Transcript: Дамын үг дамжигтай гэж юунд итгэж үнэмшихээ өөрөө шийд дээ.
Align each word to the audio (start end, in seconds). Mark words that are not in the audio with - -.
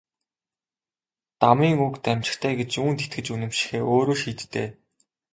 Дамын 1.41 1.73
үг 1.85 1.93
дамжигтай 2.05 2.53
гэж 2.59 2.69
юунд 2.81 2.99
итгэж 3.05 3.27
үнэмшихээ 3.35 3.81
өөрөө 3.93 4.17
шийд 4.21 4.39
дээ. 4.53 4.69